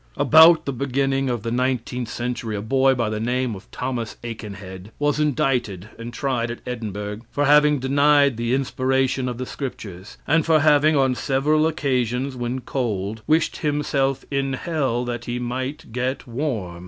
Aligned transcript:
About 0.17 0.65
the 0.65 0.73
beginning 0.73 1.29
of 1.29 1.43
the 1.43 1.51
nineteenth 1.51 2.09
century 2.09 2.55
a 2.55 2.61
boy 2.63 2.95
by 2.95 3.07
the 3.07 3.19
name 3.19 3.53
of 3.53 3.69
Thomas 3.69 4.17
Aikenhead 4.23 4.89
was 4.97 5.19
indicted 5.19 5.89
and 5.99 6.11
tried 6.11 6.49
at 6.49 6.57
Edinburgh 6.65 7.19
for 7.29 7.45
having 7.45 7.77
denied 7.77 8.35
the 8.35 8.55
inspiration 8.55 9.29
of 9.29 9.37
the 9.37 9.45
scriptures, 9.45 10.17
and 10.25 10.43
for 10.43 10.61
having, 10.61 10.95
on 10.97 11.13
several 11.13 11.67
occasions, 11.67 12.35
when 12.35 12.61
cold, 12.61 13.21
wished 13.27 13.57
himself 13.57 14.25
in 14.31 14.53
hell 14.53 15.05
that 15.05 15.25
he 15.25 15.37
might 15.37 15.91
get 15.91 16.25
warm. 16.25 16.79